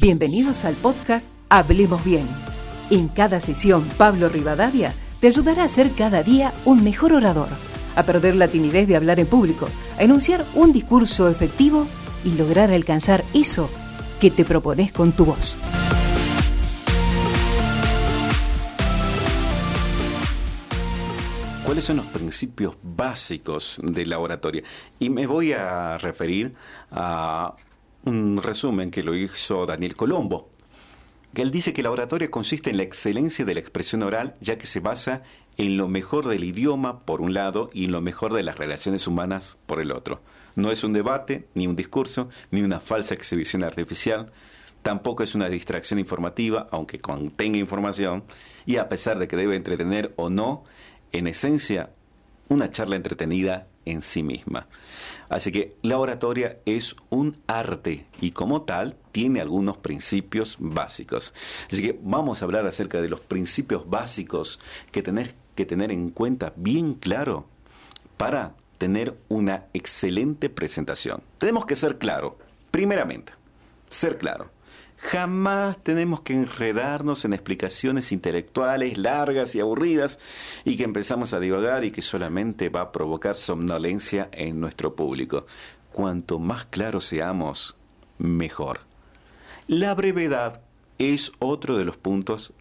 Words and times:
Bienvenidos 0.00 0.64
al 0.64 0.74
podcast 0.76 1.28
Hablemos 1.48 2.04
Bien. 2.04 2.24
En 2.88 3.08
cada 3.08 3.40
sesión, 3.40 3.82
Pablo 3.96 4.28
Rivadavia 4.28 4.94
te 5.20 5.26
ayudará 5.26 5.64
a 5.64 5.68
ser 5.68 5.90
cada 5.90 6.22
día 6.22 6.52
un 6.64 6.84
mejor 6.84 7.12
orador, 7.12 7.48
a 7.96 8.04
perder 8.04 8.36
la 8.36 8.46
timidez 8.46 8.86
de 8.86 8.94
hablar 8.94 9.18
en 9.18 9.26
público, 9.26 9.68
a 9.98 10.04
enunciar 10.04 10.44
un 10.54 10.72
discurso 10.72 11.28
efectivo 11.28 11.88
y 12.24 12.30
lograr 12.34 12.70
alcanzar 12.70 13.24
eso 13.34 13.68
que 14.20 14.30
te 14.30 14.44
propones 14.44 14.92
con 14.92 15.10
tu 15.10 15.24
voz. 15.24 15.58
¿Cuáles 21.64 21.82
son 21.84 21.96
los 21.96 22.06
principios 22.06 22.76
básicos 22.82 23.80
de 23.82 24.06
la 24.06 24.20
oratoria? 24.20 24.62
Y 25.00 25.10
me 25.10 25.26
voy 25.26 25.52
a 25.52 25.98
referir 25.98 26.54
a 26.92 27.54
un 28.04 28.38
resumen 28.42 28.90
que 28.90 29.02
lo 29.02 29.14
hizo 29.14 29.66
Daniel 29.66 29.96
Colombo, 29.96 30.50
él 31.34 31.50
dice 31.50 31.72
que 31.72 31.82
la 31.82 31.90
oratoria 31.90 32.30
consiste 32.30 32.70
en 32.70 32.78
la 32.78 32.82
excelencia 32.82 33.44
de 33.44 33.54
la 33.54 33.60
expresión 33.60 34.02
oral, 34.02 34.34
ya 34.40 34.58
que 34.58 34.66
se 34.66 34.80
basa 34.80 35.22
en 35.56 35.76
lo 35.76 35.88
mejor 35.88 36.26
del 36.26 36.44
idioma 36.44 37.00
por 37.00 37.20
un 37.20 37.34
lado 37.34 37.68
y 37.72 37.84
en 37.84 37.92
lo 37.92 38.00
mejor 38.00 38.32
de 38.32 38.42
las 38.42 38.58
relaciones 38.58 39.06
humanas 39.06 39.58
por 39.66 39.80
el 39.80 39.92
otro. 39.92 40.20
No 40.56 40.70
es 40.70 40.82
un 40.84 40.92
debate, 40.92 41.46
ni 41.54 41.66
un 41.66 41.76
discurso, 41.76 42.28
ni 42.50 42.62
una 42.62 42.80
falsa 42.80 43.14
exhibición 43.14 43.62
artificial, 43.62 44.32
tampoco 44.82 45.22
es 45.22 45.34
una 45.34 45.48
distracción 45.48 46.00
informativa, 46.00 46.68
aunque 46.70 46.98
contenga 46.98 47.58
información, 47.58 48.24
y 48.66 48.76
a 48.76 48.88
pesar 48.88 49.18
de 49.18 49.28
que 49.28 49.36
debe 49.36 49.56
entretener 49.56 50.12
o 50.16 50.30
no, 50.30 50.64
en 51.12 51.26
esencia, 51.26 51.90
una 52.48 52.70
charla 52.70 52.96
entretenida 52.96 53.66
en 53.90 54.02
sí 54.02 54.22
misma. 54.22 54.66
Así 55.28 55.52
que 55.52 55.76
la 55.82 55.98
oratoria 55.98 56.58
es 56.64 56.96
un 57.10 57.36
arte 57.46 58.06
y 58.20 58.30
como 58.30 58.62
tal 58.62 58.96
tiene 59.12 59.40
algunos 59.40 59.76
principios 59.76 60.56
básicos. 60.58 61.34
Así 61.70 61.82
que 61.82 61.98
vamos 62.02 62.40
a 62.40 62.44
hablar 62.44 62.66
acerca 62.66 63.00
de 63.00 63.08
los 63.08 63.20
principios 63.20 63.88
básicos 63.88 64.60
que 64.90 65.02
tener 65.02 65.34
que 65.54 65.66
tener 65.66 65.90
en 65.90 66.10
cuenta 66.10 66.52
bien 66.54 66.94
claro 66.94 67.48
para 68.16 68.54
tener 68.78 69.18
una 69.28 69.64
excelente 69.72 70.48
presentación. 70.48 71.20
Tenemos 71.38 71.66
que 71.66 71.74
ser 71.74 71.98
claro, 71.98 72.38
primeramente, 72.70 73.32
ser 73.90 74.18
claro. 74.18 74.52
Jamás 75.00 75.78
tenemos 75.84 76.22
que 76.22 76.34
enredarnos 76.34 77.24
en 77.24 77.32
explicaciones 77.32 78.10
intelectuales 78.10 78.98
largas 78.98 79.54
y 79.54 79.60
aburridas 79.60 80.18
y 80.64 80.76
que 80.76 80.82
empezamos 80.82 81.32
a 81.32 81.40
divagar 81.40 81.84
y 81.84 81.92
que 81.92 82.02
solamente 82.02 82.68
va 82.68 82.80
a 82.80 82.92
provocar 82.92 83.36
somnolencia 83.36 84.28
en 84.32 84.60
nuestro 84.60 84.96
público. 84.96 85.46
Cuanto 85.92 86.40
más 86.40 86.66
claros 86.66 87.04
seamos, 87.04 87.76
mejor. 88.18 88.80
La 89.68 89.94
brevedad 89.94 90.62
es 90.98 91.30
otro 91.38 91.76
de 91.76 91.84
los 91.84 91.96
puntos 91.96 92.52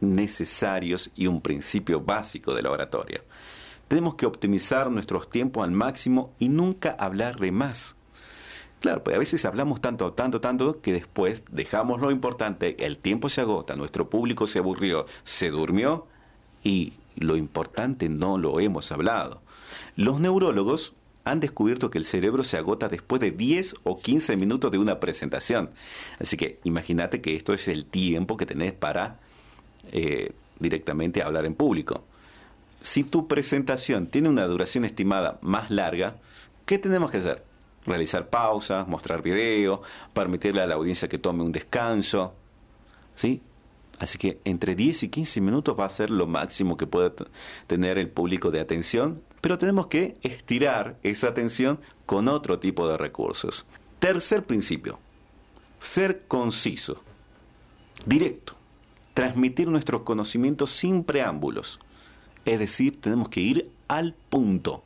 necesarios 0.00 1.12
y 1.16 1.28
un 1.28 1.40
principio 1.40 2.00
básico 2.00 2.54
de 2.54 2.62
la 2.62 2.72
oratoria. 2.72 3.22
Tenemos 3.88 4.16
que 4.16 4.26
optimizar 4.26 4.90
nuestros 4.90 5.30
tiempos 5.30 5.64
al 5.64 5.70
máximo 5.70 6.34
y 6.38 6.50
nunca 6.50 6.94
hablar 6.98 7.36
de 7.36 7.52
más. 7.52 7.96
Claro, 8.84 9.02
pues 9.02 9.16
a 9.16 9.18
veces 9.18 9.42
hablamos 9.46 9.80
tanto, 9.80 10.12
tanto, 10.12 10.42
tanto 10.42 10.82
que 10.82 10.92
después 10.92 11.42
dejamos 11.50 12.02
lo 12.02 12.10
importante, 12.10 12.76
el 12.84 12.98
tiempo 12.98 13.30
se 13.30 13.40
agota, 13.40 13.76
nuestro 13.76 14.10
público 14.10 14.46
se 14.46 14.58
aburrió, 14.58 15.06
se 15.22 15.48
durmió 15.48 16.06
y 16.62 16.92
lo 17.16 17.38
importante 17.38 18.10
no 18.10 18.36
lo 18.36 18.60
hemos 18.60 18.92
hablado. 18.92 19.40
Los 19.96 20.20
neurólogos 20.20 20.92
han 21.24 21.40
descubierto 21.40 21.88
que 21.88 21.96
el 21.96 22.04
cerebro 22.04 22.44
se 22.44 22.58
agota 22.58 22.90
después 22.90 23.22
de 23.22 23.30
10 23.30 23.76
o 23.84 23.96
15 23.98 24.36
minutos 24.36 24.70
de 24.70 24.76
una 24.76 25.00
presentación. 25.00 25.70
Así 26.18 26.36
que 26.36 26.60
imagínate 26.64 27.22
que 27.22 27.36
esto 27.36 27.54
es 27.54 27.68
el 27.68 27.86
tiempo 27.86 28.36
que 28.36 28.44
tenés 28.44 28.74
para 28.74 29.18
eh, 29.92 30.32
directamente 30.58 31.22
hablar 31.22 31.46
en 31.46 31.54
público. 31.54 32.04
Si 32.82 33.02
tu 33.02 33.28
presentación 33.28 34.08
tiene 34.08 34.28
una 34.28 34.46
duración 34.46 34.84
estimada 34.84 35.38
más 35.40 35.70
larga, 35.70 36.16
¿qué 36.66 36.78
tenemos 36.78 37.10
que 37.10 37.16
hacer? 37.16 37.53
Realizar 37.86 38.28
pausas, 38.28 38.86
mostrar 38.88 39.22
video, 39.22 39.82
permitirle 40.12 40.62
a 40.62 40.66
la 40.66 40.74
audiencia 40.74 41.08
que 41.08 41.18
tome 41.18 41.42
un 41.42 41.52
descanso. 41.52 42.34
¿Sí? 43.14 43.42
Así 43.98 44.18
que 44.18 44.40
entre 44.44 44.74
10 44.74 45.04
y 45.04 45.08
15 45.08 45.40
minutos 45.40 45.78
va 45.78 45.86
a 45.86 45.90
ser 45.90 46.10
lo 46.10 46.26
máximo 46.26 46.76
que 46.76 46.86
pueda 46.86 47.12
tener 47.66 47.98
el 47.98 48.08
público 48.08 48.50
de 48.50 48.60
atención, 48.60 49.22
pero 49.40 49.58
tenemos 49.58 49.86
que 49.86 50.14
estirar 50.22 50.98
esa 51.02 51.28
atención 51.28 51.78
con 52.06 52.28
otro 52.28 52.58
tipo 52.58 52.88
de 52.88 52.96
recursos. 52.96 53.66
Tercer 54.00 54.42
principio, 54.42 54.98
ser 55.78 56.26
conciso, 56.26 57.02
directo, 58.04 58.54
transmitir 59.14 59.68
nuestros 59.68 60.02
conocimientos 60.02 60.70
sin 60.70 61.04
preámbulos. 61.04 61.78
Es 62.44 62.58
decir, 62.58 63.00
tenemos 63.00 63.28
que 63.28 63.40
ir 63.40 63.70
al 63.86 64.14
punto. 64.28 64.82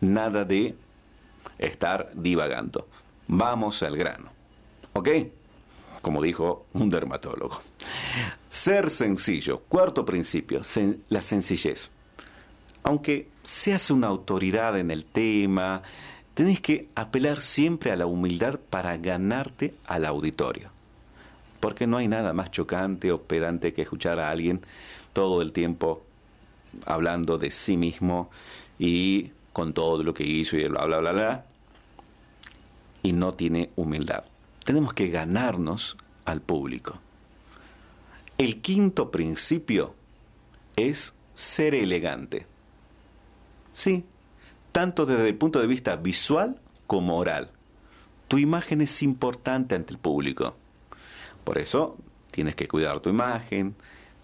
Nada 0.00 0.44
de 0.44 0.74
estar 1.58 2.10
divagando. 2.14 2.88
Vamos 3.28 3.82
al 3.82 3.96
grano. 3.96 4.30
¿Ok? 4.92 5.08
Como 6.02 6.22
dijo 6.22 6.66
un 6.72 6.90
dermatólogo. 6.90 7.60
Ser 8.48 8.90
sencillo. 8.90 9.60
Cuarto 9.60 10.04
principio, 10.04 10.62
la 11.08 11.22
sencillez. 11.22 11.90
Aunque 12.82 13.28
seas 13.42 13.90
una 13.90 14.06
autoridad 14.06 14.78
en 14.78 14.90
el 14.90 15.04
tema, 15.04 15.82
tenés 16.34 16.60
que 16.60 16.88
apelar 16.94 17.42
siempre 17.42 17.92
a 17.92 17.96
la 17.96 18.06
humildad 18.06 18.58
para 18.70 18.96
ganarte 18.96 19.74
al 19.86 20.06
auditorio. 20.06 20.70
Porque 21.60 21.86
no 21.86 21.98
hay 21.98 22.08
nada 22.08 22.32
más 22.32 22.50
chocante 22.50 23.12
o 23.12 23.22
pedante 23.22 23.74
que 23.74 23.82
escuchar 23.82 24.18
a 24.18 24.30
alguien 24.30 24.62
todo 25.12 25.42
el 25.42 25.52
tiempo 25.52 26.02
hablando 26.86 27.36
de 27.36 27.50
sí 27.50 27.76
mismo 27.76 28.30
y 28.78 29.32
con 29.52 29.72
todo 29.72 30.02
lo 30.02 30.14
que 30.14 30.24
hizo 30.24 30.56
y 30.56 30.66
bla, 30.68 30.84
bla, 30.84 30.98
bla, 30.98 31.12
bla, 31.12 31.44
y 33.02 33.12
no 33.12 33.34
tiene 33.34 33.70
humildad. 33.76 34.24
Tenemos 34.64 34.92
que 34.94 35.08
ganarnos 35.08 35.96
al 36.24 36.40
público. 36.40 36.98
El 38.38 38.60
quinto 38.60 39.10
principio 39.10 39.94
es 40.76 41.14
ser 41.34 41.74
elegante. 41.74 42.46
Sí, 43.72 44.04
tanto 44.72 45.06
desde 45.06 45.28
el 45.28 45.36
punto 45.36 45.60
de 45.60 45.66
vista 45.66 45.96
visual 45.96 46.60
como 46.86 47.16
oral. 47.16 47.50
Tu 48.28 48.38
imagen 48.38 48.80
es 48.80 49.02
importante 49.02 49.74
ante 49.74 49.92
el 49.92 49.98
público. 49.98 50.54
Por 51.44 51.58
eso 51.58 51.96
tienes 52.30 52.54
que 52.54 52.68
cuidar 52.68 53.00
tu 53.00 53.10
imagen, 53.10 53.74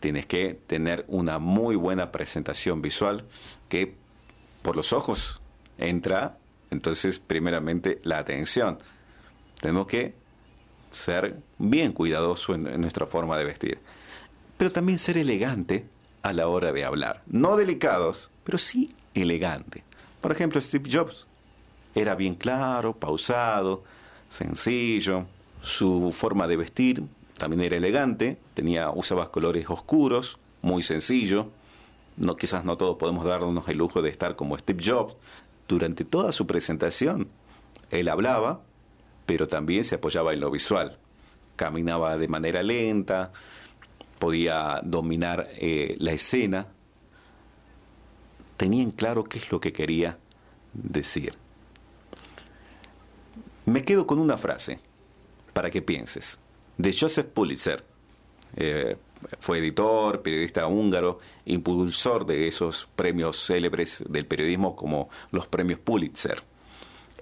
tienes 0.00 0.26
que 0.26 0.58
tener 0.66 1.04
una 1.08 1.38
muy 1.38 1.76
buena 1.76 2.10
presentación 2.10 2.80
visual 2.82 3.24
que 3.68 3.94
por 4.62 4.76
los 4.76 4.92
ojos 4.92 5.40
entra 5.78 6.36
entonces, 6.70 7.18
primeramente, 7.18 8.00
la 8.04 8.18
atención. 8.18 8.78
Tenemos 9.60 9.86
que 9.86 10.14
ser 10.90 11.36
bien 11.58 11.92
cuidadosos 11.92 12.56
en, 12.56 12.80
nuestra 12.80 13.06
forma 13.06 13.36
de 13.36 13.44
vestir, 13.44 13.78
pero 14.56 14.70
también 14.70 14.98
ser 14.98 15.18
elegante 15.18 15.86
a 16.22 16.32
la 16.32 16.48
hora 16.48 16.72
de 16.72 16.84
hablar. 16.84 17.22
No 17.26 17.56
delicados, 17.56 18.30
pero 18.44 18.58
sí 18.58 18.94
elegante. 19.14 19.84
Por 20.20 20.32
ejemplo, 20.32 20.60
Steve 20.60 20.88
Jobs 20.90 21.26
era 21.94 22.14
bien 22.14 22.34
claro, 22.34 22.94
pausado, 22.94 23.84
sencillo. 24.28 25.26
Su 25.62 26.12
forma 26.12 26.46
de 26.46 26.56
vestir 26.56 27.02
también 27.36 27.62
era 27.62 27.76
elegante, 27.76 28.38
tenía 28.54 28.90
usaba 28.90 29.30
colores 29.30 29.68
oscuros, 29.68 30.38
muy 30.62 30.82
sencillo. 30.82 31.50
No, 32.20 32.36
quizás 32.36 32.66
no 32.66 32.76
todos 32.76 32.98
podemos 32.98 33.24
darnos 33.24 33.66
el 33.66 33.78
lujo 33.78 34.02
de 34.02 34.10
estar 34.10 34.36
como 34.36 34.56
Steve 34.58 34.84
Jobs, 34.84 35.16
durante 35.66 36.04
toda 36.04 36.32
su 36.32 36.46
presentación. 36.46 37.28
Él 37.90 38.10
hablaba, 38.10 38.60
pero 39.24 39.48
también 39.48 39.84
se 39.84 39.94
apoyaba 39.94 40.34
en 40.34 40.40
lo 40.40 40.50
visual. 40.50 40.98
Caminaba 41.56 42.18
de 42.18 42.28
manera 42.28 42.62
lenta, 42.62 43.32
podía 44.18 44.80
dominar 44.84 45.48
eh, 45.52 45.96
la 45.98 46.12
escena. 46.12 46.66
Tenía 48.58 48.82
en 48.82 48.90
claro 48.90 49.24
qué 49.24 49.38
es 49.38 49.50
lo 49.50 49.58
que 49.58 49.72
quería 49.72 50.18
decir. 50.74 51.34
Me 53.64 53.82
quedo 53.82 54.06
con 54.06 54.18
una 54.18 54.36
frase 54.36 54.78
para 55.54 55.70
que 55.70 55.80
pienses, 55.80 56.38
de 56.76 56.92
Joseph 56.92 57.28
Pulitzer. 57.28 57.82
Eh, 58.56 58.98
fue 59.38 59.58
editor, 59.58 60.22
periodista 60.22 60.66
húngaro, 60.66 61.20
impulsor 61.44 62.26
de 62.26 62.48
esos 62.48 62.88
premios 62.96 63.36
célebres 63.36 64.04
del 64.08 64.26
periodismo 64.26 64.76
como 64.76 65.08
los 65.30 65.46
premios 65.46 65.80
Pulitzer. 65.80 66.42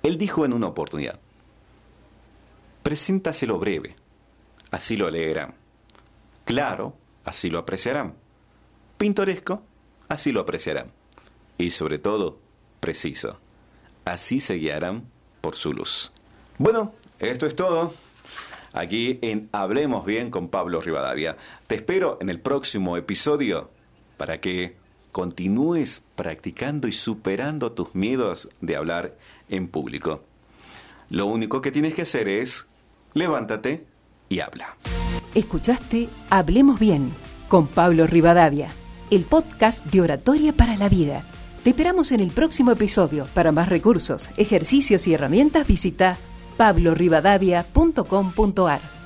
Él 0.03 0.17
dijo 0.17 0.45
en 0.45 0.53
una 0.53 0.69
oportunidad, 0.69 1.19
preséntaselo 2.83 3.59
breve, 3.59 3.97
así 4.71 4.97
lo 4.97 5.11
leerán. 5.11 5.55
Claro, 6.45 6.95
así 7.25 7.51
lo 7.51 7.59
apreciarán. 7.59 8.15
Pintoresco, 8.97 9.63
así 10.09 10.33
lo 10.33 10.41
apreciarán. 10.41 10.91
Y 11.59 11.71
sobre 11.71 11.99
todo, 11.99 12.39
preciso, 12.81 13.39
así 14.05 14.41
se 14.41 14.55
guiarán 14.55 15.05
por 15.41 15.57
su 15.57 15.73
luz. 15.73 16.13
Bueno, 16.57 16.95
esto 17.19 17.47
es 17.47 17.55
todo. 17.55 17.93
Aquí 18.79 19.19
en 19.23 19.49
Hablemos 19.53 20.07
Bien 20.07 20.31
con 20.31 20.49
Pablo 20.49 20.81
Rivadavia. 20.81 21.37
Te 21.67 21.75
espero 21.75 22.19
en 22.21 22.31
el 22.31 22.41
próximo 22.41 22.97
episodio 22.97 23.71
para 24.17 24.41
que 24.41 24.77
continúes 25.13 26.03
practicando 26.15 26.87
y 26.87 26.93
superando 26.93 27.73
tus 27.73 27.95
miedos 27.95 28.49
de 28.61 28.77
hablar 28.77 29.17
en 29.49 29.69
público. 29.69 30.23
Lo 31.11 31.27
único 31.27 31.61
que 31.61 31.73
tienes 31.73 31.95
que 31.95 32.03
hacer 32.03 32.29
es 32.29 32.67
levántate 33.15 33.85
y 34.29 34.41
habla. 34.41 34.77
Escuchaste 35.35 36.09
Hablemos 36.31 36.79
Bien 36.79 37.11
con 37.49 37.67
Pablo 37.67 38.07
Rivadavia, 38.07 38.69
el 39.11 39.25
podcast 39.25 39.85
de 39.87 40.03
oratoria 40.03 40.53
para 40.53 40.77
la 40.77 40.89
vida. 40.89 41.25
Te 41.65 41.71
esperamos 41.71 42.13
en 42.13 42.21
el 42.21 42.31
próximo 42.31 42.71
episodio. 42.71 43.27
Para 43.35 43.51
más 43.51 43.69
recursos, 43.69 44.31
ejercicios 44.37 45.07
y 45.09 45.15
herramientas 45.15 45.67
visita 45.67 46.17
pablorivadavia.com.ar. 46.59 48.98